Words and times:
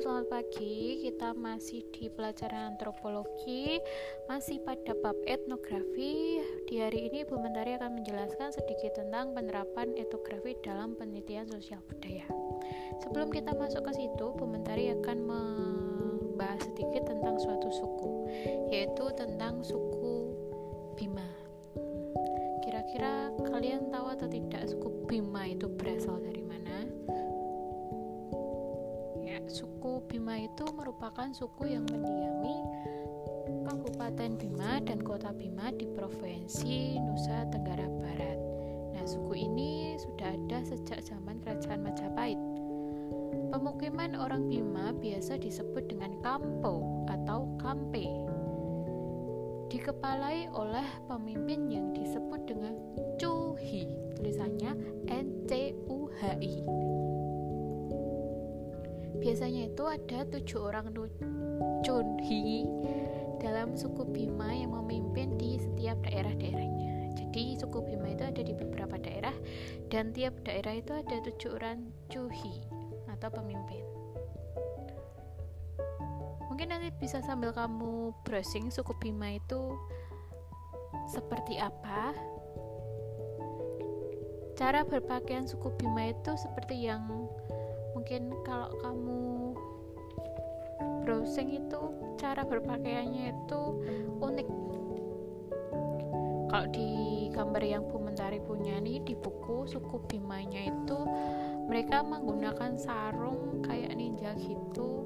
selamat 0.00 0.32
pagi. 0.32 1.04
Kita 1.04 1.36
masih 1.36 1.84
di 1.92 2.08
pelajaran 2.08 2.72
antropologi, 2.72 3.76
masih 4.32 4.56
pada 4.64 4.96
bab 4.96 5.12
etnografi. 5.28 6.40
Di 6.64 6.80
hari 6.80 7.12
ini 7.12 7.28
Bu 7.28 7.36
Mentari 7.36 7.76
akan 7.76 8.00
menjelaskan 8.00 8.48
sedikit 8.48 8.96
tentang 8.96 9.36
penerapan 9.36 9.92
etnografi 10.00 10.56
dalam 10.64 10.96
penelitian 10.96 11.44
sosial 11.52 11.84
budaya. 11.84 12.24
Sebelum 13.04 13.28
kita 13.28 13.52
masuk 13.52 13.84
ke 13.84 14.00
situ, 14.00 14.26
Bu 14.40 14.48
Mentari 14.48 14.88
akan 14.88 15.18
membahas 15.20 16.64
sedikit 16.64 17.04
tentang 17.04 17.36
suatu 17.36 17.68
suku, 17.68 18.12
yaitu 18.72 19.04
tentang 19.20 19.60
suku 19.60 20.32
Bima. 20.96 21.28
Kira-kira 22.64 23.36
kalian 23.36 23.92
tahu 23.92 24.16
atau 24.16 24.28
tidak 24.32 24.64
suku 24.64 24.88
Bima 25.04 25.44
itu 25.44 25.68
berasal 25.68 26.24
dari 26.24 26.39
mana? 29.30 29.46
suku 29.46 30.02
Bima 30.10 30.34
itu 30.42 30.66
merupakan 30.74 31.30
suku 31.30 31.70
yang 31.70 31.86
mendiami 31.86 32.56
Kabupaten 33.66 34.34
Bima 34.34 34.82
dan 34.82 34.98
Kota 35.02 35.30
Bima 35.30 35.70
di 35.70 35.86
Provinsi 35.86 36.98
Nusa 36.98 37.46
Tenggara 37.50 37.86
Barat. 37.86 38.38
Nah, 38.94 39.04
suku 39.06 39.46
ini 39.46 39.94
sudah 39.98 40.34
ada 40.34 40.58
sejak 40.66 41.02
zaman 41.06 41.38
Kerajaan 41.42 41.86
Majapahit. 41.86 42.40
Pemukiman 43.54 44.18
orang 44.18 44.50
Bima 44.50 44.90
biasa 44.94 45.38
disebut 45.38 45.86
dengan 45.86 46.18
kampo 46.22 47.06
atau 47.06 47.46
kampe. 47.58 48.06
Dikepalai 49.70 50.50
oleh 50.50 50.86
pemimpin 51.06 51.70
yang 51.70 51.94
disebut 51.94 52.42
dengan 52.50 52.74
Cuhi, 53.22 53.86
tulisannya 54.18 54.74
N 55.06 55.46
C 55.46 55.78
U 55.86 56.10
H 56.18 56.38
I. 56.42 56.66
Biasanya 59.20 59.68
itu 59.68 59.84
ada 59.84 60.24
tujuh 60.32 60.60
orang 60.64 60.96
Chunhi 61.84 62.64
dalam 63.40 63.76
suku 63.76 64.08
Bima 64.08 64.48
yang 64.52 64.72
memimpin 64.72 65.36
di 65.36 65.60
setiap 65.60 66.00
daerah-daerahnya. 66.08 67.12
Jadi 67.20 67.60
suku 67.60 67.84
Bima 67.84 68.16
itu 68.16 68.24
ada 68.24 68.40
di 68.40 68.56
beberapa 68.56 68.96
daerah 68.96 69.36
dan 69.92 70.16
tiap 70.16 70.40
daerah 70.44 70.80
itu 70.80 70.96
ada 70.96 71.16
tujuh 71.24 71.52
orang 71.56 71.92
Chuhi 72.08 72.64
atau 73.12 73.28
pemimpin. 73.28 73.84
Mungkin 76.48 76.72
nanti 76.72 76.88
bisa 76.96 77.20
sambil 77.20 77.52
kamu 77.52 78.16
browsing 78.24 78.72
suku 78.72 78.96
Bima 79.00 79.36
itu 79.36 79.76
seperti 81.12 81.60
apa. 81.60 82.16
Cara 84.56 84.84
berpakaian 84.84 85.44
suku 85.48 85.72
Bima 85.76 86.08
itu 86.08 86.32
seperti 86.40 86.88
yang 86.88 87.19
mungkin 88.00 88.32
kalau 88.48 88.72
kamu 88.80 89.52
browsing 91.04 91.52
itu 91.52 91.92
cara 92.16 92.48
berpakaiannya 92.48 93.28
itu 93.28 93.60
unik. 94.24 94.48
Kalau 96.48 96.66
di 96.72 96.88
gambar 97.28 97.60
yang 97.60 97.84
Bu 97.92 98.00
Mentari 98.00 98.40
punya 98.40 98.80
nih 98.80 99.04
di 99.04 99.12
buku 99.12 99.68
suku 99.68 100.00
Bimanya 100.08 100.72
itu 100.72 100.96
mereka 101.68 102.00
menggunakan 102.00 102.80
sarung 102.80 103.60
kayak 103.68 103.92
ninja 103.92 104.32
gitu 104.40 105.04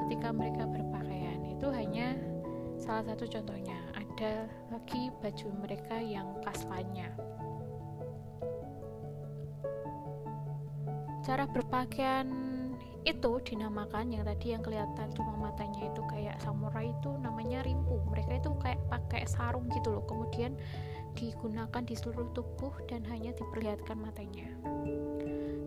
ketika 0.00 0.32
mereka 0.32 0.64
berpakaian. 0.64 1.44
Itu 1.44 1.68
hanya 1.68 2.16
salah 2.80 3.04
satu 3.04 3.28
contohnya. 3.28 3.76
Ada 3.92 4.48
lagi 4.72 5.12
baju 5.20 5.48
mereka 5.60 6.00
yang 6.00 6.40
khas 6.40 6.64
cara 11.30 11.46
berpakaian 11.46 12.26
itu 13.06 13.38
dinamakan 13.46 14.10
yang 14.10 14.26
tadi 14.26 14.50
yang 14.50 14.66
kelihatan 14.66 15.14
cuma 15.14 15.38
matanya 15.38 15.86
itu 15.86 16.02
kayak 16.10 16.42
samurai 16.42 16.90
itu 16.90 17.10
namanya 17.22 17.62
rimpu. 17.62 18.02
Mereka 18.10 18.42
itu 18.42 18.50
kayak 18.58 18.82
pakai 18.90 19.30
sarung 19.30 19.70
gitu 19.70 19.94
loh. 19.94 20.02
Kemudian 20.10 20.58
digunakan 21.14 21.86
di 21.86 21.94
seluruh 21.94 22.34
tubuh 22.34 22.74
dan 22.90 23.06
hanya 23.06 23.30
diperlihatkan 23.38 23.94
matanya. 24.02 24.50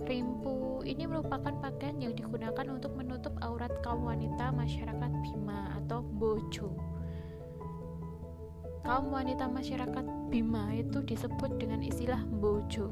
Rimpu 0.03 0.83
ini 0.83 1.07
merupakan 1.07 1.55
pakaian 1.63 1.95
yang 1.95 2.11
digunakan 2.11 2.67
untuk 2.67 2.99
menutup 2.99 3.31
aurat 3.39 3.71
kaum 3.87 4.03
wanita 4.03 4.51
masyarakat 4.51 5.11
Bima 5.23 5.79
atau 5.79 6.03
Bojo 6.03 6.75
kaum 8.83 9.15
wanita 9.15 9.47
masyarakat 9.47 10.27
Bima 10.27 10.75
itu 10.75 10.99
disebut 11.07 11.55
dengan 11.55 11.79
istilah 11.79 12.19
Bojo 12.27 12.91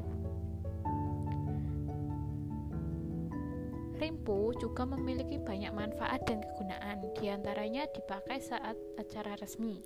Juga 4.62 4.86
memiliki 4.86 5.42
banyak 5.42 5.74
manfaat 5.74 6.22
dan 6.24 6.38
kegunaan, 6.38 7.02
di 7.18 7.26
antaranya 7.26 7.90
dipakai 7.90 8.38
saat 8.38 8.78
acara 8.94 9.34
resmi. 9.42 9.82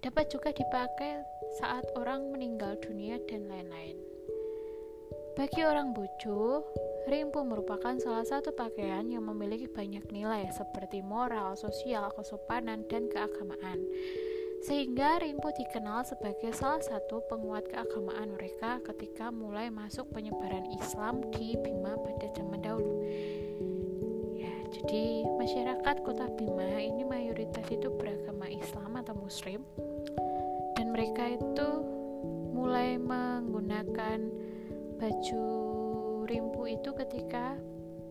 Dapat 0.00 0.30
juga 0.30 0.54
dipakai 0.54 1.20
saat 1.58 1.84
orang 1.98 2.30
meninggal 2.30 2.78
dunia 2.80 3.18
dan 3.26 3.50
lain-lain. 3.50 3.98
Bagi 5.38 5.62
orang 5.62 5.94
bojo, 5.94 6.66
rimpu 7.06 7.42
merupakan 7.46 7.94
salah 8.02 8.26
satu 8.26 8.50
pakaian 8.54 9.06
yang 9.06 9.22
memiliki 9.22 9.70
banyak 9.70 10.02
nilai 10.10 10.50
seperti 10.50 10.98
moral, 10.98 11.54
sosial, 11.54 12.10
kesopanan, 12.14 12.82
dan 12.90 13.06
keagamaan. 13.06 13.86
Sehingga 14.66 15.22
rimpu 15.22 15.54
dikenal 15.54 16.02
sebagai 16.02 16.50
salah 16.50 16.82
satu 16.82 17.22
penguat 17.30 17.70
keagamaan 17.70 18.34
mereka 18.34 18.82
ketika 18.90 19.30
mulai 19.30 19.70
masuk 19.70 20.10
penyebaran 20.10 20.66
Islam 20.74 21.22
di 21.30 21.54
Bima 21.54 21.94
pada 21.94 22.26
zaman 22.34 22.58
dahulu. 22.58 23.06
Jadi 24.68 25.24
masyarakat 25.40 25.96
kota 26.04 26.28
Bima 26.36 26.76
ini 26.76 27.00
mayoritas 27.04 27.64
itu 27.72 27.88
beragama 27.88 28.44
Islam 28.52 29.00
atau 29.00 29.16
Muslim 29.16 29.64
dan 30.76 30.92
mereka 30.92 31.24
itu 31.24 31.68
mulai 32.52 33.00
menggunakan 33.00 34.18
baju 35.00 35.44
rimpu 36.28 36.62
itu 36.68 36.90
ketika 36.92 37.56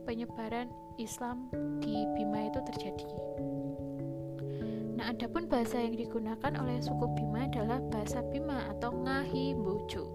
penyebaran 0.08 0.72
Islam 0.98 1.52
di 1.84 2.08
Bima 2.18 2.50
itu 2.50 2.60
terjadi. 2.74 3.10
Nah, 4.98 5.14
adapun 5.14 5.46
bahasa 5.46 5.78
yang 5.78 5.94
digunakan 5.94 6.58
oleh 6.58 6.82
suku 6.82 7.06
Bima 7.14 7.46
adalah 7.46 7.78
bahasa 7.94 8.26
Bima 8.34 8.66
atau 8.74 8.98
Ngahi 8.98 9.54
Bojo. 9.54 10.10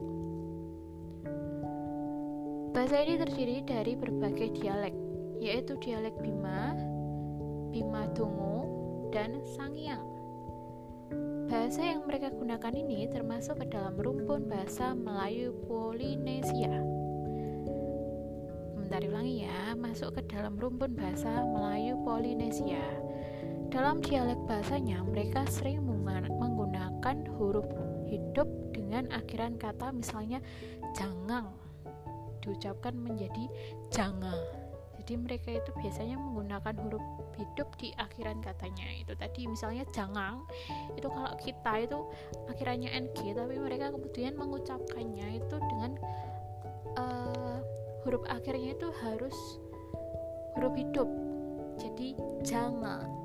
Bahasa 2.73 3.05
ini 3.05 3.15
terdiri 3.21 3.63
dari 3.63 3.95
berbagai 3.95 4.59
dialek, 4.59 4.97
yaitu 5.43 5.75
dialek 5.83 6.15
Bima, 6.23 6.79
Bima 7.75 8.07
Dungu, 8.15 8.63
dan 9.11 9.43
Sangiang. 9.59 10.07
Bahasa 11.51 11.83
yang 11.83 12.07
mereka 12.07 12.31
gunakan 12.31 12.71
ini 12.71 13.11
termasuk 13.11 13.59
ke 13.59 13.67
dalam 13.75 13.99
rumpun 13.99 14.47
bahasa 14.47 14.95
Melayu 14.95 15.51
Polinesia. 15.67 16.71
Bentar 18.79 19.03
ulangi 19.03 19.43
ya, 19.45 19.75
masuk 19.75 20.15
ke 20.15 20.23
dalam 20.31 20.55
rumpun 20.63 20.95
bahasa 20.95 21.43
Melayu 21.43 21.99
Polinesia. 22.07 22.81
Dalam 23.75 23.99
dialek 23.99 24.39
bahasanya, 24.47 25.03
mereka 25.03 25.43
sering 25.51 25.83
menggunakan 25.83 27.27
huruf 27.35 27.67
hidup 28.07 28.47
dengan 28.71 29.11
akhiran 29.11 29.59
kata 29.59 29.91
misalnya 29.91 30.39
jangang 30.93 31.49
diucapkan 32.45 32.93
menjadi 32.93 33.49
jangan 33.89 34.62
jadi 35.03 35.19
mereka 35.19 35.51
itu 35.51 35.71
biasanya 35.83 36.15
menggunakan 36.15 36.79
huruf 36.79 37.03
hidup 37.35 37.75
di 37.75 37.91
akhiran 37.99 38.39
katanya. 38.39 38.87
Itu 39.03 39.19
tadi 39.19 39.51
misalnya 39.51 39.83
jangan 39.91 40.47
itu 40.95 41.11
kalau 41.11 41.35
kita 41.43 41.73
itu 41.83 41.99
akhirannya 42.47 42.91
ng 42.95 43.11
tapi 43.11 43.59
mereka 43.59 43.91
kemudian 43.91 44.39
mengucapkannya 44.39 45.43
itu 45.43 45.57
dengan 45.59 45.99
uh, 46.95 47.59
huruf 48.07 48.23
akhirnya 48.31 48.79
itu 48.79 48.95
harus 49.03 49.35
huruf 50.55 50.75
hidup. 50.79 51.11
Jadi 51.83 52.15
jangan 52.47 53.22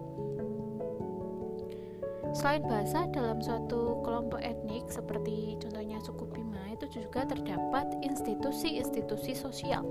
Selain 2.38 2.62
bahasa, 2.70 3.10
dalam 3.10 3.42
suatu 3.42 3.98
kelompok 4.06 4.38
etnik 4.46 4.86
seperti 4.94 5.58
contohnya 5.58 5.98
suku 5.98 6.22
Bima 6.30 6.62
itu 6.70 6.86
juga 7.02 7.26
terdapat 7.26 7.98
institusi-institusi 8.06 9.34
sosial 9.34 9.82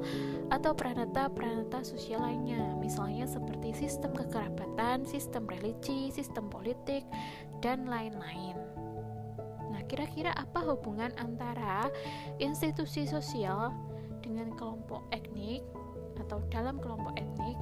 atau 0.55 0.71
peranata-peranata 0.71 1.83
sosial 1.83 2.23
lainnya, 2.23 2.79
misalnya 2.79 3.27
seperti 3.27 3.75
sistem 3.75 4.15
kekerabatan, 4.15 5.03
sistem 5.03 5.43
religi, 5.51 6.15
sistem 6.15 6.47
politik, 6.47 7.03
dan 7.67 7.91
lain-lain. 7.91 8.55
Nah, 9.75 9.83
kira-kira 9.91 10.31
apa 10.39 10.63
hubungan 10.71 11.11
antara 11.19 11.91
institusi 12.39 13.11
sosial 13.11 13.75
dengan 14.23 14.55
kelompok 14.55 15.03
etnik 15.11 15.67
atau 16.23 16.39
dalam 16.55 16.79
kelompok 16.79 17.11
etnik? 17.19 17.59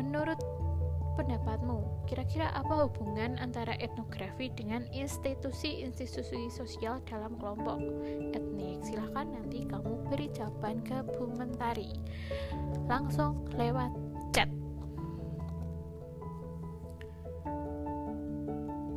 Menurut 0.00 0.40
pendapatmu? 1.20 2.08
Kira-kira 2.08 2.48
apa 2.56 2.88
hubungan 2.88 3.36
antara 3.36 3.76
etnografi 3.76 4.48
dengan 4.56 4.88
institusi-institusi 4.88 6.48
sosial 6.48 7.04
dalam 7.04 7.36
kelompok 7.36 7.76
etnik? 8.32 8.80
Silahkan 8.80 9.28
nanti 9.28 9.68
kamu 9.68 10.00
beri 10.08 10.32
jawaban 10.32 10.80
ke 10.80 11.04
Bu 11.04 11.28
Mentari 11.36 11.92
langsung 12.88 13.44
lewat 13.54 13.92
chat. 14.32 14.48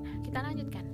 Nah, 0.02 0.16
kita 0.24 0.40
lanjutkan. 0.40 0.86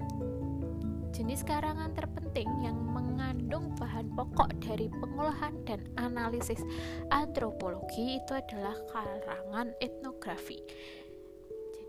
Jenis 1.14 1.44
karangan 1.46 1.94
terpenting 1.94 2.48
yang 2.64 2.80
mengandung 2.80 3.76
bahan 3.78 4.08
pokok 4.16 4.50
dari 4.64 4.88
pengolahan 4.88 5.52
dan 5.68 5.84
analisis 6.00 6.64
antropologi 7.12 8.18
itu 8.18 8.34
adalah 8.34 8.74
karangan 8.88 9.76
etnografi. 9.84 10.64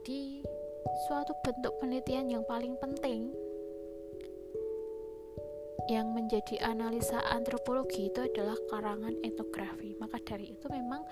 Jadi, 0.01 0.41
suatu 1.05 1.37
bentuk 1.45 1.77
penelitian 1.77 2.33
yang 2.33 2.41
paling 2.49 2.73
penting 2.81 3.29
yang 5.93 6.09
menjadi 6.17 6.57
analisa 6.65 7.21
antropologi 7.29 8.09
itu 8.09 8.25
adalah 8.25 8.57
karangan 8.73 9.13
etnografi. 9.21 9.93
Maka 10.01 10.17
dari 10.25 10.57
itu 10.57 10.73
memang 10.73 11.05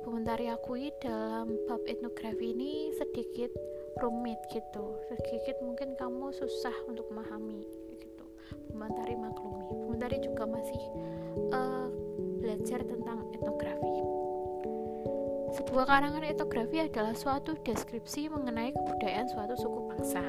Bu 0.00 0.16
Mentari 0.16 0.48
akui 0.48 0.88
dalam 1.04 1.52
bab 1.68 1.84
etnografi 1.84 2.56
ini 2.56 2.88
sedikit 2.96 3.52
rumit 4.00 4.40
gitu. 4.48 4.96
Sedikit 5.12 5.60
mungkin 5.60 5.92
kamu 6.00 6.32
susah 6.32 6.72
untuk 6.88 7.12
memahami 7.12 7.68
gitu. 8.00 8.24
Bu 8.72 8.80
Mentari 8.80 9.12
maklumi. 9.12 9.60
Bu 9.68 9.92
Mentari 9.92 10.16
juga 10.24 10.48
masih 10.48 10.82
uh, 11.52 11.92
belajar 12.40 12.80
tentang 12.80 13.28
etnografi. 13.36 14.21
Sebuah 15.52 15.84
karangan 15.84 16.24
etnografi 16.24 16.80
adalah 16.80 17.12
suatu 17.12 17.52
deskripsi 17.60 18.32
mengenai 18.32 18.72
kebudayaan 18.72 19.28
suatu 19.28 19.52
suku 19.60 19.80
bangsa. 19.92 20.24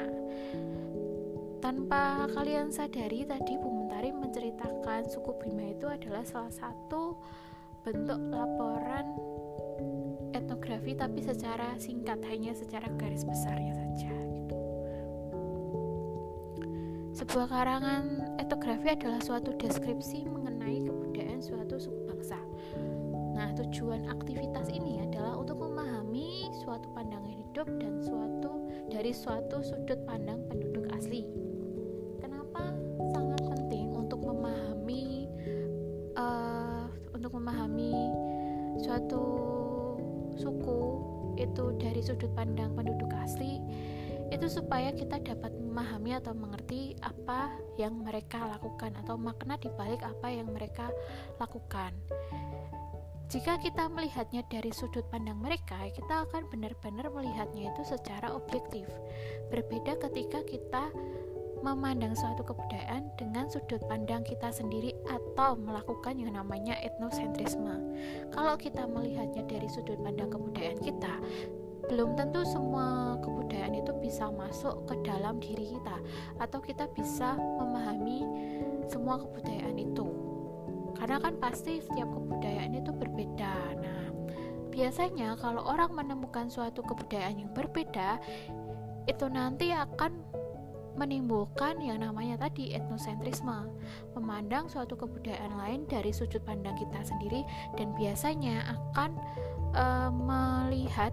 Tanpa 1.64 2.28
kalian 2.36 2.68
sadari 2.68 3.24
tadi 3.24 3.56
Bu 3.56 3.72
Mentari 3.72 4.12
menceritakan 4.12 5.08
suku 5.08 5.32
Bima 5.40 5.72
itu 5.72 5.88
adalah 5.88 6.28
salah 6.28 6.52
satu 6.52 7.16
bentuk 7.80 8.20
laporan 8.28 9.16
etnografi 10.36 10.92
tapi 10.92 11.24
secara 11.24 11.72
singkat 11.80 12.20
hanya 12.28 12.52
secara 12.52 12.84
garis 13.00 13.24
besarnya 13.24 13.72
saja 13.80 14.12
gitu. 14.12 14.60
Sebuah 17.16 17.48
karangan 17.48 18.36
etnografi 18.36 18.92
adalah 18.92 19.24
suatu 19.24 19.56
deskripsi 19.56 20.28
mengenai 20.28 20.84
kebudayaan 20.84 21.40
suatu 21.40 21.80
suku 21.80 22.12
bangsa. 22.12 22.36
Nah, 23.34 23.50
tujuan 23.56 24.06
aktivitas 24.06 24.70
ini 24.70 24.94
suatu 24.94 25.03
pandangan 27.04 27.32
hidup 27.36 27.68
dan 27.76 27.94
suatu 28.00 28.52
dari 28.88 29.12
suatu 29.12 29.60
sudut 29.60 30.00
pandang 30.08 30.40
penduduk 30.48 30.88
asli. 30.96 31.44
suatu 38.84 39.22
suku 40.38 40.80
itu 41.40 41.64
dari 41.82 41.98
sudut 42.04 42.30
pandang 42.36 42.76
penduduk 42.78 43.10
asli 43.16 43.58
itu 44.30 44.46
supaya 44.46 44.94
kita 44.94 45.18
dapat 45.18 45.50
memahami 45.50 46.14
atau 46.14 46.34
mengerti 46.34 46.94
apa 47.02 47.50
yang 47.78 48.02
mereka 48.02 48.38
lakukan 48.46 48.94
atau 49.02 49.18
makna 49.18 49.58
dibalik 49.58 50.00
apa 50.02 50.26
yang 50.30 50.48
mereka 50.50 50.90
lakukan. 51.38 51.92
Jika 53.32 53.56
kita 53.56 53.88
melihatnya 53.88 54.44
dari 54.52 54.68
sudut 54.68 55.08
pandang 55.08 55.40
mereka, 55.40 55.80
kita 55.96 56.28
akan 56.28 56.44
benar-benar 56.52 57.08
melihatnya 57.08 57.72
itu 57.72 57.82
secara 57.82 58.30
objektif. 58.36 58.84
Berbeda 59.48 59.96
ketika 59.96 60.44
kita 60.44 60.92
memandang 61.64 62.12
suatu 62.12 62.44
kebudayaan 62.44 63.08
dengan 63.16 63.48
sudut 63.48 63.80
pandang 63.88 64.20
kita 64.28 64.52
sendiri 64.52 64.92
atau 65.08 65.56
melakukan 65.56 66.20
yang 66.20 66.36
namanya 66.36 66.76
etnosentrisme. 66.84 67.96
Kalau 68.28 68.60
kita 68.60 68.84
melihatnya 68.84 69.48
dari 69.48 69.72
sudut 69.72 69.96
pandang 70.04 70.28
kebudayaan 70.28 70.84
kita, 70.84 71.16
belum 71.88 72.20
tentu 72.20 72.44
semua 72.44 73.16
kebudayaan 73.24 73.80
itu 73.80 73.92
bisa 74.04 74.28
masuk 74.28 74.84
ke 74.84 75.00
dalam 75.00 75.40
diri 75.40 75.72
kita 75.72 75.96
atau 76.40 76.60
kita 76.60 76.84
bisa 76.92 77.36
memahami 77.40 78.24
semua 78.88 79.16
kebudayaan 79.20 79.80
itu. 79.80 80.33
Karena 80.94 81.18
kan 81.20 81.36
pasti 81.42 81.82
setiap 81.82 82.08
kebudayaan 82.10 82.72
itu 82.74 82.90
berbeda. 82.94 83.54
Nah, 83.78 84.06
biasanya 84.70 85.38
kalau 85.38 85.62
orang 85.66 85.94
menemukan 85.94 86.50
suatu 86.50 86.82
kebudayaan 86.82 87.38
yang 87.38 87.50
berbeda, 87.54 88.18
itu 89.04 89.26
nanti 89.28 89.70
akan 89.70 90.24
menimbulkan 90.94 91.82
yang 91.82 92.00
namanya 92.06 92.46
tadi 92.46 92.70
etnosentrisme, 92.70 93.66
memandang 94.14 94.70
suatu 94.70 94.94
kebudayaan 94.94 95.58
lain 95.58 95.80
dari 95.90 96.14
sudut 96.14 96.40
pandang 96.46 96.78
kita 96.78 97.02
sendiri 97.02 97.42
dan 97.74 97.90
biasanya 97.98 98.62
akan 98.70 99.10
e, 99.74 99.84
melihat 100.14 101.10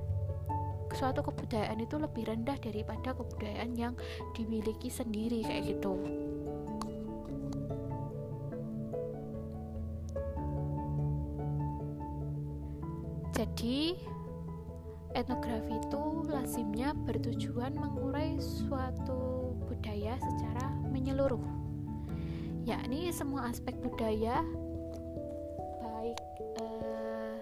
suatu 0.93 1.25
kebudayaan 1.25 1.81
itu 1.81 1.97
lebih 1.97 2.29
rendah 2.29 2.57
daripada 2.61 3.15
kebudayaan 3.15 3.73
yang 3.73 3.93
dimiliki 4.37 4.91
sendiri 4.91 5.41
kayak 5.41 5.77
gitu. 5.77 5.97
Jadi 13.61 13.93
etnografi 15.13 15.77
itu 15.77 16.25
lazimnya 16.25 16.97
bertujuan 17.05 17.77
mengurai 17.77 18.33
suatu 18.41 19.53
budaya 19.69 20.17
secara 20.17 20.73
menyeluruh, 20.89 21.45
yakni 22.65 23.13
semua 23.13 23.53
aspek 23.53 23.77
budaya, 23.77 24.41
baik 25.77 26.17
eh, 26.57 27.37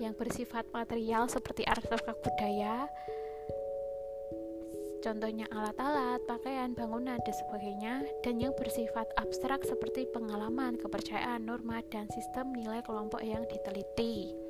yang 0.00 0.16
bersifat 0.16 0.64
material 0.72 1.28
seperti 1.28 1.68
artefak 1.68 2.16
budaya, 2.24 2.88
contohnya 5.04 5.44
alat-alat, 5.52 6.24
pakaian, 6.24 6.72
bangunan, 6.72 7.20
dan 7.20 7.36
sebagainya, 7.44 8.08
dan 8.24 8.40
yang 8.40 8.56
bersifat 8.56 9.04
abstrak 9.20 9.68
seperti 9.68 10.08
pengalaman, 10.16 10.80
kepercayaan, 10.80 11.44
norma, 11.44 11.84
dan 11.92 12.08
sistem 12.08 12.56
nilai 12.56 12.80
kelompok 12.80 13.20
yang 13.20 13.44
diteliti. 13.52 14.45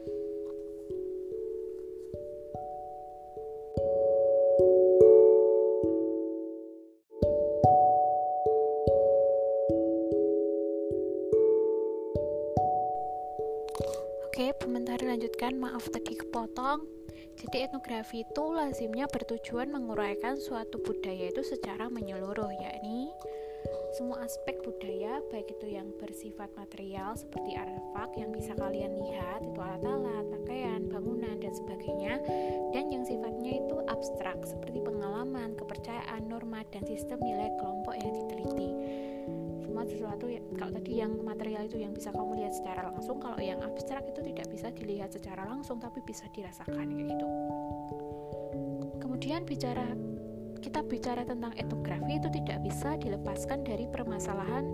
Lanjutkan, 15.17 15.57
maaf 15.57 15.89
tadi 15.89 16.13
kepotong. 16.13 16.85
Jadi 17.41 17.65
etnografi 17.65 18.21
itu 18.21 18.45
lazimnya 18.53 19.09
bertujuan 19.09 19.73
menguraikan 19.73 20.37
suatu 20.37 20.77
budaya 20.77 21.33
itu 21.33 21.41
secara 21.41 21.89
menyeluruh, 21.89 22.53
yakni 22.53 23.09
semua 23.97 24.29
aspek 24.29 24.61
budaya, 24.61 25.25
baik 25.33 25.57
itu 25.57 25.73
yang 25.73 25.89
bersifat 25.97 26.53
material 26.53 27.17
seperti 27.17 27.57
artefak 27.57 28.13
yang 28.21 28.29
bisa 28.29 28.53
kalian 28.61 28.93
lihat, 28.93 29.41
itu 29.41 29.57
alat-alat, 29.57 30.25
pakaian, 30.37 30.85
bangunan, 30.85 31.41
dan 31.41 31.53
sebagainya, 31.57 32.21
dan 32.77 32.93
yang 32.93 33.09
sifatnya 33.09 33.57
itu 33.57 33.77
abstrak 33.89 34.37
seperti 34.45 34.85
pengalaman, 34.85 35.57
kepercayaan, 35.57 36.29
norma, 36.29 36.61
dan 36.77 36.85
sistem 36.85 37.25
nilai 37.25 37.49
kelompok 37.57 37.97
yang 37.97 38.13
diteliti 38.13 38.69
semua 39.67 39.85
sesuatu 39.85 40.31
ya, 40.31 40.41
kalau 40.57 40.73
tadi 40.73 40.93
yang 41.03 41.13
material 41.21 41.67
itu 41.67 41.83
yang 41.83 41.93
bisa 41.93 42.15
kamu 42.15 42.39
lihat 42.41 42.55
secara 42.55 42.89
langsung 42.89 43.19
kalau 43.19 43.37
yang 43.43 43.61
abstrak 43.61 44.07
itu 44.09 44.21
tidak 44.33 44.47
bisa 44.49 44.71
dilihat 44.73 45.11
secara 45.13 45.43
langsung 45.45 45.83
tapi 45.83 46.01
bisa 46.07 46.25
dirasakan 46.33 46.87
kayak 46.97 47.13
gitu. 47.13 47.27
Kemudian 49.03 49.45
bicara 49.45 49.85
kita 50.65 50.81
bicara 50.87 51.23
tentang 51.23 51.53
etnografi 51.55 52.19
itu 52.19 52.29
tidak 52.43 52.59
bisa 52.65 52.97
dilepaskan 52.97 53.63
dari 53.63 53.87
permasalahan 53.91 54.65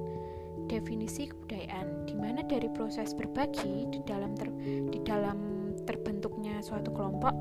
definisi 0.71 1.29
kebudayaan 1.29 2.07
di 2.07 2.15
mana 2.17 2.41
dari 2.47 2.71
proses 2.73 3.13
berbagi 3.13 3.91
di 3.91 4.01
dalam 4.07 4.33
ter, 4.39 4.49
di 4.65 4.99
dalam 5.03 5.37
terbentuknya 5.85 6.63
suatu 6.63 6.95
kelompok 6.95 7.35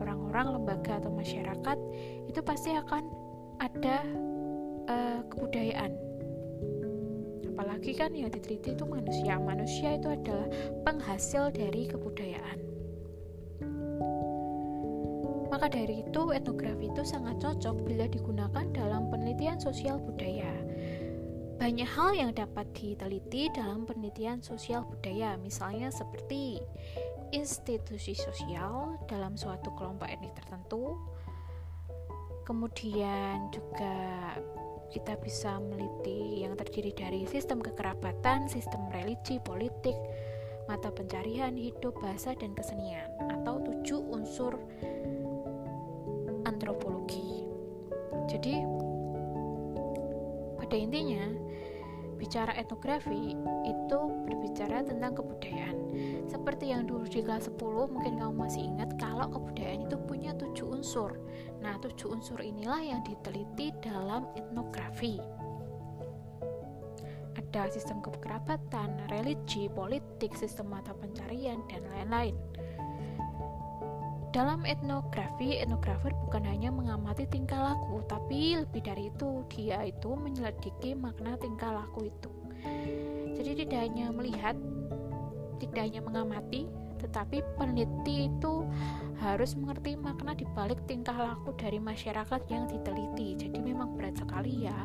orang-orang 0.00 0.60
lembaga 0.60 1.02
atau 1.02 1.10
masyarakat 1.12 1.78
itu 2.30 2.40
pasti 2.40 2.72
akan 2.72 3.04
ada 3.60 4.00
uh, 4.88 5.20
kebudayaan 5.28 6.09
apalagi 7.60 7.92
kan 7.92 8.16
yang 8.16 8.32
diteliti 8.32 8.72
itu 8.72 8.88
manusia. 8.88 9.36
Manusia 9.36 10.00
itu 10.00 10.08
adalah 10.08 10.48
penghasil 10.88 11.52
dari 11.52 11.92
kebudayaan. 11.92 12.58
Maka 15.52 15.68
dari 15.68 16.00
itu 16.00 16.32
etnografi 16.32 16.88
itu 16.88 17.04
sangat 17.04 17.36
cocok 17.36 17.84
bila 17.84 18.08
digunakan 18.08 18.64
dalam 18.72 19.12
penelitian 19.12 19.60
sosial 19.60 20.00
budaya. 20.00 20.48
Banyak 21.60 21.84
hal 21.84 22.16
yang 22.16 22.32
dapat 22.32 22.64
diteliti 22.72 23.52
dalam 23.52 23.84
penelitian 23.84 24.40
sosial 24.40 24.88
budaya 24.88 25.36
misalnya 25.36 25.92
seperti 25.92 26.64
institusi 27.36 28.16
sosial 28.16 28.96
dalam 29.04 29.36
suatu 29.36 29.68
kelompok 29.76 30.08
etnik 30.08 30.32
tertentu 30.32 30.96
kemudian 32.48 33.52
juga 33.54 34.34
kita 34.90 35.14
bisa 35.22 35.62
meliti 35.62 36.42
yang 36.42 36.58
terdiri 36.58 36.90
dari 36.90 37.22
sistem 37.30 37.62
kekerabatan, 37.62 38.50
sistem 38.50 38.90
religi, 38.90 39.38
politik, 39.38 39.94
mata 40.66 40.90
pencarian, 40.90 41.54
hidup, 41.54 41.94
bahasa, 42.02 42.34
dan 42.34 42.54
kesenian, 42.58 43.06
atau 43.30 43.62
tujuh 43.62 44.02
unsur 44.10 44.58
antropologi. 46.46 47.46
Jadi, 48.26 48.62
pada 50.58 50.76
intinya, 50.78 51.24
bicara 52.18 52.52
etnografi 52.58 53.38
itu 53.66 54.00
berbicara 54.60 54.84
tentang 54.84 55.16
kebudayaan. 55.16 55.78
Seperti 56.28 56.68
yang 56.68 56.84
dulu 56.84 57.08
di 57.08 57.24
kelas 57.24 57.48
10 57.48 57.96
mungkin 57.96 58.20
kamu 58.20 58.34
masih 58.36 58.68
ingat 58.68 58.92
kalau 59.00 59.24
kebudayaan 59.32 59.88
itu 59.88 59.96
punya 60.04 60.36
tujuh 60.36 60.68
unsur. 60.68 61.16
Nah, 61.64 61.80
tujuh 61.80 62.12
unsur 62.12 62.36
inilah 62.44 62.84
yang 62.84 63.00
diteliti 63.00 63.72
dalam 63.80 64.28
etnografi. 64.36 65.16
Ada 67.40 67.72
sistem 67.72 68.04
kekerabatan, 68.04 69.08
religi, 69.08 69.72
politik, 69.72 70.36
sistem 70.36 70.76
mata 70.76 70.92
pencarian, 70.92 71.64
dan 71.72 71.80
lain-lain. 71.96 72.36
Dalam 74.30 74.68
etnografi, 74.68 75.56
etnografer 75.56 76.12
bukan 76.28 76.44
hanya 76.44 76.68
mengamati 76.68 77.24
tingkah 77.32 77.72
laku, 77.72 78.04
tapi 78.06 78.60
lebih 78.60 78.84
dari 78.84 79.08
itu, 79.08 79.40
dia 79.48 79.88
itu 79.88 80.12
menyelidiki 80.14 80.92
makna 80.94 81.40
tingkah 81.40 81.80
laku 81.80 82.12
itu. 82.12 82.30
Jadi 83.40 83.64
tidak 83.64 83.80
hanya 83.88 84.06
melihat, 84.12 84.56
tidak 85.56 85.82
hanya 85.88 86.00
mengamati, 86.04 86.68
tetapi 87.00 87.40
peneliti 87.56 88.28
itu 88.28 88.68
harus 89.24 89.56
mengerti 89.56 89.96
makna 89.96 90.36
di 90.36 90.44
balik 90.52 90.76
tingkah 90.84 91.16
laku 91.16 91.56
dari 91.56 91.80
masyarakat 91.80 92.40
yang 92.52 92.68
diteliti. 92.68 93.48
Jadi 93.48 93.58
memang 93.64 93.96
berat 93.96 94.20
sekali 94.20 94.68
ya 94.68 94.76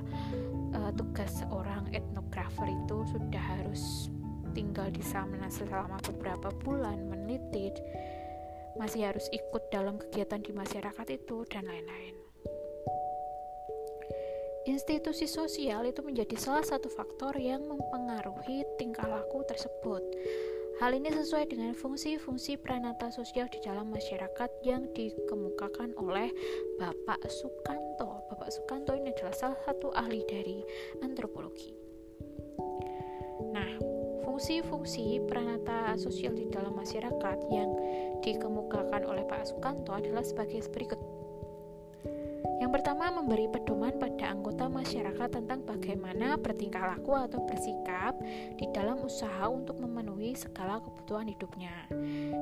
uh, 0.72 0.92
tugas 0.96 1.44
seorang 1.44 1.92
etnografer 1.92 2.72
itu 2.72 3.04
sudah 3.12 3.44
harus 3.60 4.08
tinggal 4.56 4.88
di 4.88 5.04
sana 5.04 5.52
selama 5.52 6.00
beberapa 6.08 6.48
bulan 6.64 7.12
meneliti 7.12 7.76
masih 8.80 9.08
harus 9.08 9.28
ikut 9.32 9.72
dalam 9.72 10.00
kegiatan 10.00 10.40
di 10.44 10.52
masyarakat 10.52 11.08
itu 11.12 11.48
dan 11.48 11.68
lain-lain. 11.68 12.25
Institusi 14.66 15.30
sosial 15.30 15.86
itu 15.86 16.02
menjadi 16.02 16.34
salah 16.42 16.66
satu 16.66 16.90
faktor 16.90 17.38
yang 17.38 17.70
mempengaruhi 17.70 18.66
tingkah 18.82 19.06
laku 19.06 19.46
tersebut. 19.46 20.02
Hal 20.82 20.98
ini 20.98 21.14
sesuai 21.14 21.54
dengan 21.54 21.78
fungsi-fungsi 21.78 22.58
pranata 22.58 23.14
sosial 23.14 23.46
di 23.54 23.62
dalam 23.62 23.94
masyarakat 23.94 24.50
yang 24.66 24.90
dikemukakan 24.98 25.94
oleh 26.02 26.34
Bapak 26.82 27.30
Sukanto. 27.30 28.26
Bapak 28.34 28.50
Sukanto 28.50 28.98
ini 28.98 29.14
adalah 29.14 29.38
salah 29.38 29.60
satu 29.70 29.94
ahli 29.94 30.26
dari 30.26 30.66
antropologi. 31.06 31.70
Nah, 33.54 33.70
fungsi-fungsi 34.26 35.30
pranata 35.30 35.94
sosial 35.96 36.34
di 36.34 36.50
dalam 36.50 36.74
masyarakat 36.74 37.38
yang 37.54 37.70
dikemukakan 38.26 39.06
oleh 39.06 39.22
Pak 39.30 39.46
Sukanto 39.46 39.94
adalah 39.94 40.26
sebagai 40.26 40.66
berikut. 40.74 41.15
Yang 42.66 42.82
pertama, 42.82 43.14
memberi 43.14 43.46
pedoman 43.46 43.94
pada 44.02 44.34
anggota 44.34 44.66
masyarakat 44.66 45.38
tentang 45.38 45.62
bagaimana 45.70 46.34
bertingkah 46.34 46.98
laku 46.98 47.14
atau 47.14 47.46
bersikap 47.46 48.18
di 48.58 48.66
dalam 48.74 49.06
usaha 49.06 49.46
untuk 49.46 49.78
memenuhi 49.78 50.34
segala 50.34 50.82
kebutuhan 50.82 51.30
hidupnya. 51.30 51.70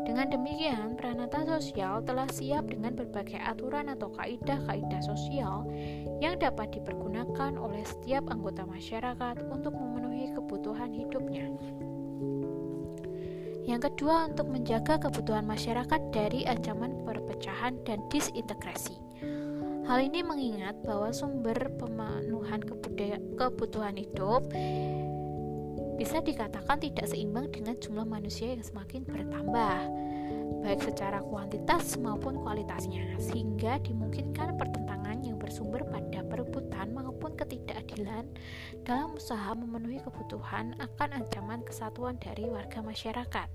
Dengan 0.07 0.31
demikian, 0.31 0.95
pranata 0.95 1.43
sosial 1.43 2.07
telah 2.07 2.31
siap 2.31 2.71
dengan 2.71 2.95
berbagai 2.95 3.35
aturan 3.35 3.91
atau 3.91 4.15
kaidah-kaidah 4.15 5.03
sosial 5.03 5.67
yang 6.23 6.39
dapat 6.39 6.71
dipergunakan 6.71 7.59
oleh 7.59 7.83
setiap 7.83 8.23
anggota 8.31 8.63
masyarakat 8.63 9.43
untuk 9.51 9.75
memenuhi 9.75 10.31
kebutuhan 10.31 10.95
hidupnya. 10.95 11.51
Yang 13.67 13.91
kedua, 13.91 14.31
untuk 14.31 14.47
menjaga 14.47 15.03
kebutuhan 15.03 15.43
masyarakat 15.43 15.99
dari 16.15 16.47
ancaman 16.47 17.03
perpecahan 17.03 17.75
dan 17.83 17.99
disintegrasi. 18.07 19.02
Hal 19.83 19.99
ini 19.99 20.23
mengingat 20.23 20.79
bahwa 20.87 21.11
sumber 21.11 21.59
pemenuhan 21.75 22.63
kebutuhan 23.35 23.99
hidup 23.99 24.47
bisa 25.99 26.23
dikatakan 26.23 26.79
tidak 26.79 27.05
seimbang 27.11 27.51
dengan 27.51 27.75
jumlah 27.77 28.07
manusia 28.07 28.55
yang 28.55 28.63
semakin 28.63 29.03
bertambah, 29.03 29.79
baik 30.63 30.81
secara 30.81 31.19
kuantitas 31.21 31.99
maupun 31.99 32.39
kualitasnya, 32.41 33.19
sehingga 33.19 33.77
dimungkinkan 33.83 34.55
pertentangan 34.55 35.19
yang 35.21 35.35
bersumber 35.35 35.85
pada 35.85 36.23
perebutan 36.25 36.95
maupun 36.95 37.35
ketidakadilan 37.35 38.25
dalam 38.87 39.13
usaha 39.13 39.51
memenuhi 39.53 39.99
kebutuhan 40.01 40.79
akan 40.79 41.09
ancaman 41.21 41.61
kesatuan 41.61 42.15
dari 42.17 42.47
warga 42.47 42.79
masyarakat. 42.79 43.49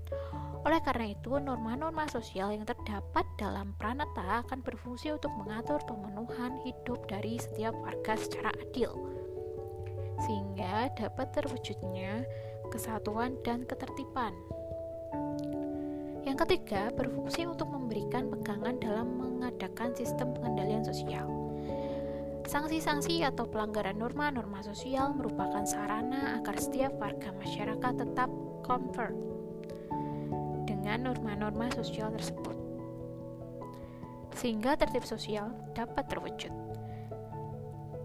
Oleh 0.67 0.83
karena 0.83 1.15
itu, 1.15 1.39
norma-norma 1.39 2.03
sosial 2.11 2.51
yang 2.51 2.67
terdapat 2.67 3.23
dalam 3.39 3.71
pranata 3.79 4.43
akan 4.43 4.59
berfungsi 4.59 5.15
untuk 5.15 5.31
mengatur 5.39 5.79
pemenuhan 5.87 6.59
hidup 6.67 6.99
dari 7.07 7.39
setiap 7.39 7.71
warga 7.79 8.19
secara 8.19 8.51
adil, 8.59 8.91
sehingga 10.27 10.91
dapat 10.99 11.31
terwujudnya 11.31 12.27
kesatuan 12.67 13.39
dan 13.47 13.63
ketertiban. 13.63 14.35
Yang 16.27 16.43
ketiga, 16.45 16.91
berfungsi 16.91 17.47
untuk 17.47 17.71
memberikan 17.71 18.27
pegangan 18.27 18.75
dalam 18.83 19.07
mengadakan 19.15 19.95
sistem 19.95 20.35
pengendalian 20.35 20.83
sosial. 20.83 21.31
Sanksi-sanksi 22.49 23.23
atau 23.23 23.45
pelanggaran 23.45 23.95
norma-norma 23.95 24.59
sosial 24.65 25.13
merupakan 25.13 25.63
sarana 25.63 26.41
agar 26.41 26.57
setiap 26.57 26.97
warga 26.97 27.29
masyarakat 27.37 27.93
tetap 27.93 28.29
convert 28.65 29.28
dengan 30.99 31.15
norma-norma 31.15 31.71
sosial 31.71 32.11
tersebut, 32.11 32.59
sehingga 34.35 34.75
tertib 34.75 35.07
sosial 35.07 35.55
dapat 35.71 36.11
terwujud. 36.11 36.51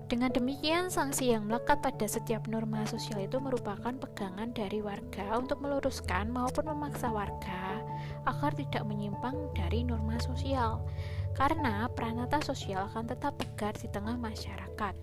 Dengan 0.07 0.31
demikian, 0.31 0.95
sanksi 0.95 1.35
yang 1.35 1.51
melekat 1.51 1.83
pada 1.83 2.07
setiap 2.07 2.47
norma 2.47 2.87
sosial 2.87 3.27
itu 3.27 3.43
merupakan 3.43 3.91
pegangan 3.91 4.55
dari 4.55 4.79
warga 4.79 5.27
untuk 5.35 5.59
meluruskan 5.59 6.31
maupun 6.31 6.71
memaksa 6.71 7.11
warga 7.11 7.83
agar 8.31 8.55
tidak 8.55 8.87
menyimpang 8.87 9.35
dari 9.59 9.83
norma 9.83 10.15
sosial, 10.23 10.87
karena 11.35 11.91
pranata 11.99 12.39
sosial 12.47 12.87
akan 12.95 13.11
tetap 13.11 13.35
tegar 13.43 13.75
di 13.75 13.91
tengah 13.91 14.15
masyarakat. 14.15 14.95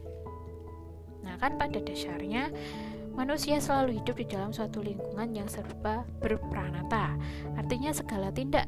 Nah, 1.28 1.36
kan 1.44 1.60
pada 1.60 1.84
dasarnya 1.84 2.48
Manusia 3.12 3.60
selalu 3.60 4.00
hidup 4.00 4.16
di 4.16 4.26
dalam 4.28 4.56
suatu 4.56 4.80
lingkungan 4.80 5.36
yang 5.36 5.48
serba 5.52 6.08
berpranata. 6.24 7.20
Artinya 7.60 7.92
segala 7.92 8.32
tindak 8.32 8.66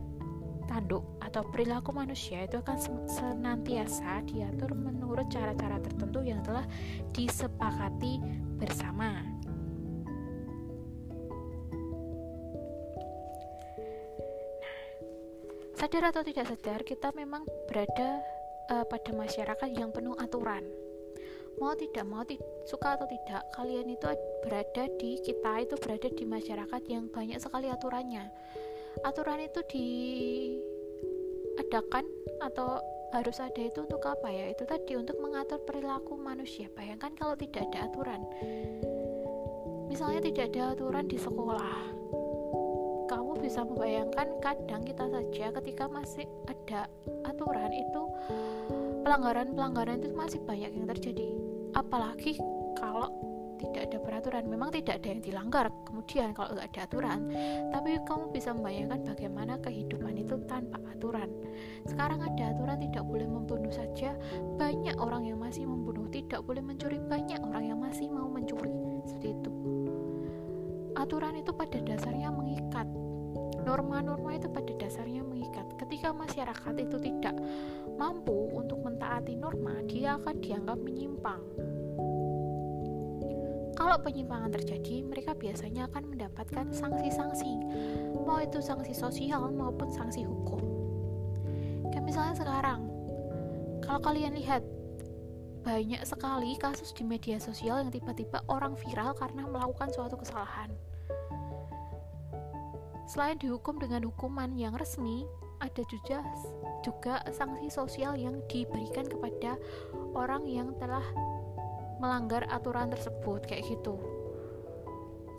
tanduk 0.67 1.03
atau 1.23 1.47
perilaku 1.47 1.95
manusia 1.95 2.43
itu 2.43 2.59
akan 2.59 2.77
senantiasa 3.07 4.23
diatur 4.27 4.75
menurut 4.75 5.27
cara-cara 5.31 5.79
tertentu 5.79 6.23
yang 6.23 6.43
telah 6.43 6.67
disepakati 7.15 8.19
bersama. 8.59 9.23
Sadar 15.79 16.15
atau 16.15 16.23
tidak 16.23 16.47
sadar, 16.47 16.79
kita 16.87 17.11
memang 17.11 17.43
berada 17.67 18.23
uh, 18.71 18.87
pada 18.87 19.11
masyarakat 19.11 19.69
yang 19.75 19.91
penuh 19.91 20.15
aturan 20.15 20.63
mau 21.61 21.75
tidak 21.77 22.05
mau 22.07 22.23
suka 22.65 22.95
atau 22.97 23.07
tidak 23.09 23.43
kalian 23.53 23.91
itu 23.93 24.07
berada 24.41 24.83
di 24.97 25.19
kita 25.21 25.61
itu 25.61 25.75
berada 25.77 26.09
di 26.09 26.23
masyarakat 26.25 26.81
yang 26.89 27.07
banyak 27.11 27.39
sekali 27.41 27.69
aturannya. 27.69 28.31
Aturan 29.03 29.41
itu 29.41 29.59
diadakan 31.57 32.05
atau 32.39 32.79
harus 33.13 33.37
ada 33.37 33.61
itu 33.61 33.85
untuk 33.85 34.01
apa 34.09 34.29
ya? 34.31 34.49
Itu 34.49 34.65
tadi 34.65 34.97
untuk 34.97 35.21
mengatur 35.21 35.61
perilaku 35.61 36.17
manusia. 36.17 36.69
Bayangkan 36.73 37.13
kalau 37.13 37.37
tidak 37.37 37.69
ada 37.69 37.85
aturan. 37.89 38.25
Misalnya 39.91 40.25
tidak 40.25 40.49
ada 40.53 40.73
aturan 40.73 41.05
di 41.05 41.21
sekolah. 41.21 41.93
Kamu 43.05 43.37
bisa 43.37 43.61
membayangkan 43.61 44.41
kadang 44.41 44.81
kita 44.81 45.05
saja 45.05 45.53
ketika 45.61 45.85
masih 45.85 46.25
ada 46.49 46.89
aturan 47.27 47.69
itu 47.69 48.01
pelanggaran-pelanggaran 49.03 49.99
itu 50.01 50.15
masih 50.15 50.39
banyak 50.47 50.71
yang 50.73 50.87
terjadi 50.87 51.42
apalagi 51.73 52.37
kalau 52.77 53.09
tidak 53.63 53.81
ada 53.89 53.97
peraturan. 54.03 54.43
Memang 54.51 54.69
tidak 54.75 54.99
ada 54.99 55.07
yang 55.07 55.21
dilanggar 55.23 55.65
kemudian 55.87 56.35
kalau 56.35 56.51
nggak 56.51 56.67
ada 56.75 56.81
aturan. 56.83 57.19
Tapi 57.71 57.89
kamu 58.03 58.23
bisa 58.35 58.49
membayangkan 58.51 58.99
bagaimana 59.07 59.53
kehidupan 59.63 60.13
itu 60.19 60.35
tanpa 60.51 60.77
aturan. 60.91 61.31
Sekarang 61.87 62.19
ada 62.19 62.51
aturan 62.51 62.77
tidak 62.83 63.03
boleh 63.07 63.27
membunuh 63.27 63.71
saja. 63.71 64.15
Banyak 64.59 64.99
orang 64.99 65.23
yang 65.31 65.39
masih 65.39 65.63
membunuh. 65.63 66.11
Tidak 66.11 66.43
boleh 66.43 66.59
mencuri. 66.59 66.99
Banyak 66.99 67.39
orang 67.39 67.63
yang 67.71 67.79
masih 67.79 68.11
mau 68.11 68.27
mencuri. 68.27 68.73
Seperti 69.07 69.31
itu. 69.31 69.51
Aturan 70.99 71.39
itu 71.39 71.51
pada 71.55 71.79
dasarnya 71.79 72.29
mengikat. 72.29 72.85
Norma-norma 73.63 74.35
itu 74.35 74.51
pada 74.51 74.75
dasarnya 74.75 75.23
mengikat 75.23 75.62
ketika 75.93 76.09
masyarakat 76.09 76.73
itu 76.89 76.97
tidak 76.97 77.37
mampu 78.01 78.49
untuk 78.49 78.81
mentaati 78.81 79.37
norma, 79.37 79.77
dia 79.85 80.17
akan 80.17 80.41
dianggap 80.41 80.81
menyimpang. 80.81 81.37
Kalau 83.77 84.01
penyimpangan 84.01 84.57
terjadi, 84.57 85.05
mereka 85.05 85.37
biasanya 85.37 85.85
akan 85.93 86.17
mendapatkan 86.17 86.73
sanksi-sanksi, 86.73 87.53
mau 88.25 88.41
itu 88.41 88.57
sanksi 88.57 88.89
sosial 88.89 89.53
maupun 89.53 89.93
sanksi 89.93 90.25
hukum. 90.25 90.65
Kayak 91.93 92.09
misalnya 92.09 92.41
sekarang, 92.41 92.89
kalau 93.85 94.01
kalian 94.01 94.33
lihat 94.33 94.65
banyak 95.61 96.01
sekali 96.09 96.57
kasus 96.57 96.89
di 96.97 97.05
media 97.05 97.37
sosial 97.37 97.85
yang 97.85 97.93
tiba-tiba 97.93 98.41
orang 98.49 98.73
viral 98.73 99.13
karena 99.13 99.45
melakukan 99.45 99.93
suatu 99.93 100.17
kesalahan. 100.17 100.73
Selain 103.05 103.37
dihukum 103.37 103.77
dengan 103.77 104.09
hukuman 104.09 104.57
yang 104.57 104.73
resmi, 104.73 105.29
ada 105.63 105.81
juga 105.87 106.19
juga 106.83 107.23
sanksi 107.31 107.71
sosial 107.71 108.19
yang 108.19 108.43
diberikan 108.51 109.07
kepada 109.07 109.55
orang 110.11 110.43
yang 110.43 110.75
telah 110.75 111.03
melanggar 112.03 112.43
aturan 112.51 112.91
tersebut 112.91 113.47
kayak 113.47 113.63
gitu. 113.63 113.95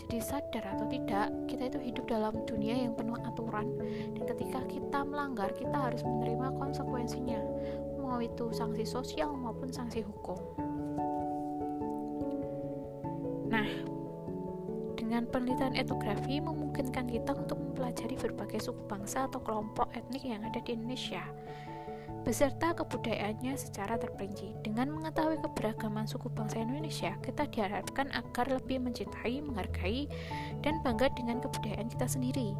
Jadi 0.04 0.20
sadar 0.20 0.64
atau 0.76 0.84
tidak, 0.88 1.32
kita 1.48 1.68
itu 1.72 1.80
hidup 1.80 2.04
dalam 2.08 2.36
dunia 2.44 2.76
yang 2.76 2.92
penuh 2.96 3.16
aturan 3.24 3.68
dan 4.16 4.24
ketika 4.24 4.60
kita 4.68 5.00
melanggar, 5.04 5.52
kita 5.52 5.76
harus 5.76 6.00
menerima 6.04 6.56
konsekuensinya 6.56 7.40
mau 8.04 8.20
itu 8.20 8.52
sanksi 8.52 8.84
sosial 8.84 9.32
maupun 9.32 9.72
sanksi 9.72 10.04
hukum. 10.04 10.36
Dengan 15.14 15.30
penelitian 15.30 15.78
etnografi 15.78 16.42
memungkinkan 16.42 17.06
kita 17.06 17.38
untuk 17.38 17.54
mempelajari 17.54 18.18
berbagai 18.18 18.66
suku 18.66 18.82
bangsa 18.90 19.30
atau 19.30 19.38
kelompok 19.46 19.86
etnik 19.94 20.26
yang 20.26 20.42
ada 20.42 20.58
di 20.58 20.74
Indonesia 20.74 21.22
beserta 22.24 22.72
kebudayaannya 22.72 23.52
secara 23.52 24.00
terperinci. 24.00 24.56
Dengan 24.64 24.88
mengetahui 24.96 25.44
keberagaman 25.44 26.08
suku 26.08 26.32
bangsa 26.32 26.64
Indonesia, 26.64 27.12
kita 27.20 27.44
diharapkan 27.52 28.08
agar 28.16 28.48
lebih 28.48 28.80
mencintai, 28.80 29.44
menghargai, 29.44 30.08
dan 30.64 30.80
bangga 30.80 31.12
dengan 31.12 31.44
kebudayaan 31.44 31.92
kita 31.92 32.08
sendiri. 32.08 32.56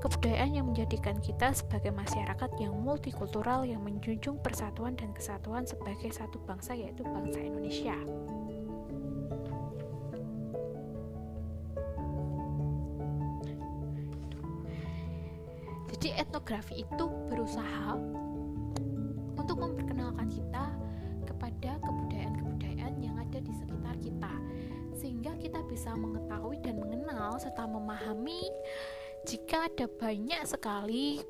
Kebudayaan 0.00 0.56
yang 0.56 0.72
menjadikan 0.72 1.20
kita 1.20 1.52
sebagai 1.52 1.92
masyarakat 1.92 2.50
yang 2.56 2.72
multikultural 2.72 3.68
yang 3.68 3.84
menjunjung 3.84 4.40
persatuan 4.40 4.96
dan 4.96 5.12
kesatuan 5.12 5.68
sebagai 5.68 6.08
satu 6.08 6.40
bangsa 6.48 6.72
yaitu 6.72 7.04
bangsa 7.04 7.36
Indonesia. 7.36 7.94
Jadi 16.42 16.58
etnografi 16.58 16.74
itu 16.82 17.06
berusaha 17.30 17.94
untuk 19.38 19.62
memperkenalkan 19.62 20.26
kita 20.26 20.74
kepada 21.22 21.78
kebudayaan-kebudayaan 21.78 22.98
yang 22.98 23.14
ada 23.14 23.38
di 23.38 23.52
sekitar 23.54 23.94
kita 24.02 24.34
sehingga 24.98 25.38
kita 25.38 25.62
bisa 25.70 25.94
mengetahui 25.94 26.58
dan 26.66 26.82
mengenal 26.82 27.38
serta 27.38 27.62
memahami 27.62 28.42
jika 29.22 29.70
ada 29.70 29.86
banyak 29.86 30.42
sekali 30.42 31.22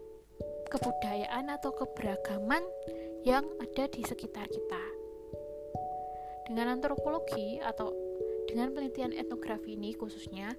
kebudayaan 0.72 1.52
atau 1.60 1.76
keberagaman 1.76 2.64
yang 3.28 3.44
ada 3.60 3.84
di 3.92 4.00
sekitar 4.08 4.48
kita. 4.48 4.82
Dengan 6.48 6.80
antropologi 6.80 7.60
atau 7.60 7.92
dengan 8.48 8.72
penelitian 8.72 9.12
etnografi 9.12 9.76
ini 9.76 9.92
khususnya 9.92 10.56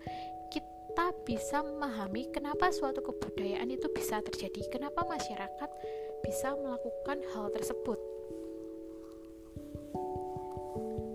kita 0.94 1.10
bisa 1.26 1.66
memahami 1.66 2.30
kenapa 2.30 2.70
suatu 2.70 3.02
kebudayaan 3.02 3.66
itu 3.66 3.90
bisa 3.90 4.22
terjadi, 4.22 4.62
kenapa 4.70 5.02
masyarakat 5.02 5.70
bisa 6.22 6.54
melakukan 6.54 7.18
hal 7.34 7.50
tersebut. 7.50 7.98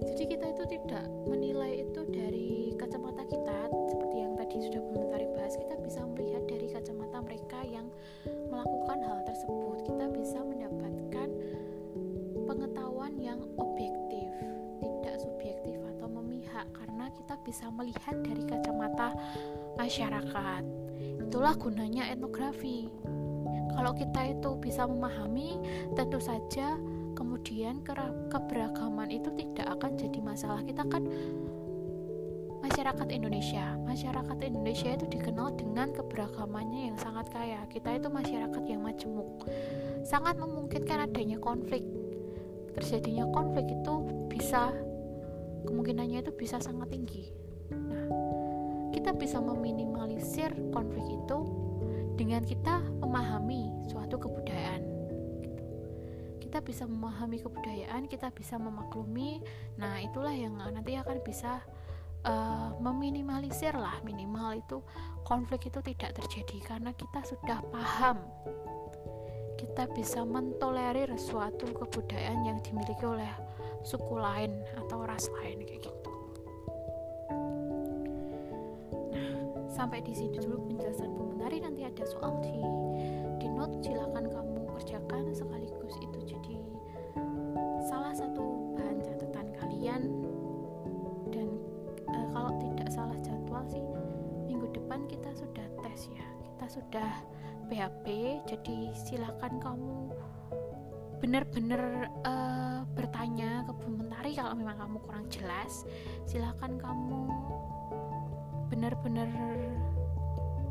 Jadi 0.02 0.34
kita 0.34 0.50
itu 0.50 0.64
tidak 0.66 1.06
menilai 1.30 1.86
itu 1.86 2.00
dari 2.10 2.74
kacamata 2.74 3.22
kita 3.30 3.70
seperti 3.86 4.16
yang 4.18 4.34
tadi 4.34 4.56
sudah 4.66 4.82
Mentari 4.82 5.30
bahas, 5.38 5.54
kita 5.54 5.78
bisa 5.78 6.02
melihat 6.10 6.42
dari 6.50 6.66
kacamata 6.74 7.18
mereka 7.22 7.62
yang 7.62 7.86
melakukan 8.50 8.98
hal 8.98 9.22
tersebut. 9.30 9.86
Kita 9.86 10.10
bisa 10.10 10.42
mendapatkan 10.42 11.28
pengetahuan 12.50 13.14
yang 13.14 13.38
objektif, 13.54 14.26
tidak 14.82 15.22
subjektif 15.22 15.78
atau 15.94 16.10
memihak 16.10 16.66
karena 16.74 17.14
kita 17.14 17.38
bisa 17.46 17.70
melihat 17.70 18.18
dari 18.26 18.42
kacamata 18.42 19.14
masyarakat. 19.88 20.62
Itulah 21.24 21.56
gunanya 21.56 22.12
etnografi. 22.12 22.92
Kalau 23.72 23.96
kita 23.96 24.36
itu 24.36 24.52
bisa 24.60 24.84
memahami 24.84 25.56
tentu 25.96 26.20
saja 26.20 26.76
kemudian 27.16 27.80
keberagaman 28.28 29.08
itu 29.08 29.32
tidak 29.32 29.80
akan 29.80 29.96
jadi 29.96 30.20
masalah. 30.20 30.60
Kita 30.60 30.84
kan 30.92 31.08
masyarakat 32.60 33.08
Indonesia. 33.08 33.80
Masyarakat 33.88 34.36
Indonesia 34.44 34.92
itu 34.92 35.08
dikenal 35.08 35.56
dengan 35.56 35.88
keberagamannya 35.96 36.92
yang 36.92 36.96
sangat 37.00 37.32
kaya. 37.32 37.64
Kita 37.72 37.96
itu 37.96 38.12
masyarakat 38.12 38.62
yang 38.68 38.84
majemuk. 38.84 39.48
Sangat 40.04 40.36
memungkinkan 40.36 41.08
adanya 41.08 41.40
konflik. 41.40 41.80
Terjadinya 42.76 43.24
konflik 43.32 43.64
itu 43.72 43.94
bisa 44.28 44.68
kemungkinannya 45.64 46.20
itu 46.20 46.32
bisa 46.36 46.60
sangat 46.60 46.92
tinggi. 46.92 47.32
Nah 47.72 48.27
kita 48.98 49.14
bisa 49.14 49.38
meminimalisir 49.38 50.50
konflik 50.74 51.06
itu 51.06 51.38
dengan 52.18 52.42
kita 52.42 52.82
memahami 52.98 53.70
suatu 53.86 54.18
kebudayaan 54.18 54.82
gitu. 55.38 55.62
kita 56.42 56.58
bisa 56.58 56.82
memahami 56.82 57.38
kebudayaan 57.38 58.10
kita 58.10 58.34
bisa 58.34 58.58
memaklumi. 58.58 59.38
Nah 59.78 60.02
itulah 60.02 60.34
yang 60.34 60.58
nanti 60.58 60.98
akan 60.98 61.22
bisa 61.22 61.62
uh, 62.26 62.74
meminimalisir 62.82 63.70
lah 63.70 64.02
minimal 64.02 64.58
itu 64.58 64.82
konflik 65.22 65.70
itu 65.70 65.78
tidak 65.94 66.18
terjadi 66.18 66.58
karena 66.66 66.90
kita 66.90 67.22
sudah 67.22 67.62
paham. 67.70 68.18
Kita 69.54 69.86
bisa 69.94 70.26
mentolerir 70.26 71.14
suatu 71.14 71.70
kebudayaan 71.70 72.50
yang 72.50 72.58
dimiliki 72.66 73.06
oleh 73.06 73.30
suku 73.86 74.18
lain 74.18 74.58
atau 74.74 75.06
ras 75.06 75.30
lain 75.38 75.62
kayak 75.62 75.86
gitu 75.86 76.07
sampai 79.78 80.02
di 80.02 80.10
sini 80.10 80.34
dulu 80.34 80.66
penjelasan 80.66 81.14
Bu 81.14 81.30
Mentari 81.30 81.62
nanti 81.62 81.86
ada 81.86 82.02
soal 82.02 82.42
di 82.42 82.58
di 83.38 83.46
note. 83.46 83.78
Silahkan 83.78 84.26
kamu 84.26 84.66
kerjakan 84.74 85.30
sekaligus 85.30 85.94
itu 86.02 86.18
jadi 86.26 86.58
salah 87.86 88.10
satu 88.10 88.74
bahan 88.74 88.98
catatan 88.98 89.46
kalian. 89.54 90.02
Dan 91.30 91.62
e, 92.10 92.18
kalau 92.34 92.58
tidak 92.58 92.90
salah 92.90 93.14
jadwal 93.22 93.62
sih 93.70 93.86
minggu 94.50 94.66
depan 94.74 95.06
kita 95.06 95.30
sudah 95.30 95.66
tes 95.86 96.10
ya. 96.10 96.26
Kita 96.42 96.66
sudah 96.66 97.10
PHP 97.70 98.06
jadi 98.50 98.78
silahkan 98.98 99.62
kamu 99.62 100.10
benar-benar 101.22 102.10
uh, 102.26 102.82
bertanya 102.94 103.66
ke 103.66 103.72
Bu 103.74 103.90
Mentari 103.94 104.38
kalau 104.38 104.54
memang 104.54 104.78
kamu 104.78 104.98
kurang 105.02 105.26
jelas 105.30 105.82
silahkan 106.30 106.78
kamu 106.78 107.26
benar-benar 108.68 109.28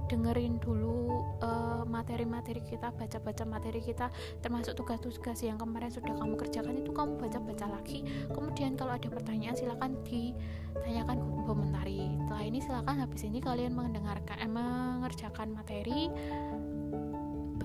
dengerin 0.07 0.57
dulu 0.63 1.19
eh, 1.43 1.83
materi-materi 1.83 2.63
uh, 2.63 2.67
kita 2.67 2.87
baca-baca 2.95 3.43
materi 3.43 3.83
kita 3.83 4.07
termasuk 4.39 4.79
tugas-tugas 4.79 5.35
yang 5.43 5.59
kemarin 5.59 5.91
sudah 5.91 6.15
kamu 6.15 6.39
kerjakan 6.39 6.79
itu 6.79 6.91
kamu 6.95 7.19
baca-baca 7.19 7.65
lagi. 7.67 8.07
Kemudian 8.31 8.79
kalau 8.79 8.95
ada 8.95 9.07
pertanyaan 9.11 9.55
silahkan 9.59 9.91
ditanyakan 10.07 11.17
ke 11.19 11.41
komentari 11.43 12.01
setelah 12.23 12.43
ini 12.43 12.59
silahkan 12.63 12.95
habis 13.03 13.21
ini 13.27 13.39
kalian 13.43 13.75
mendengarkan 13.75 14.37
eh, 14.39 14.49
mengerjakan 14.49 15.47
materi. 15.53 16.07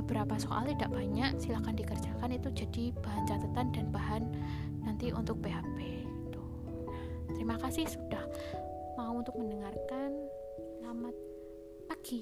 Beberapa 0.02 0.34
soal 0.34 0.66
tidak 0.66 0.90
banyak 0.90 1.38
silahkan 1.38 1.78
dikerjakan. 1.78 2.34
Itu 2.34 2.50
jadi 2.50 2.90
bahan 2.98 3.22
catatan 3.22 3.66
dan 3.70 3.86
bahan 3.94 4.22
nanti 4.82 5.14
untuk 5.14 5.38
PHP 5.38 5.78
gitu. 6.26 6.42
terima 7.38 7.54
kasih 7.54 7.86
sudah 7.86 8.26
mau 8.98 9.14
untuk 9.14 9.38
mendengarkan. 9.38 10.11
Selamat 10.92 11.16
pagi. 11.88 12.20